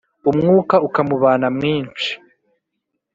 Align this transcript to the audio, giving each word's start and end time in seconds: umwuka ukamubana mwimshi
umwuka 0.29 0.75
ukamubana 0.87 1.47
mwimshi 1.55 2.11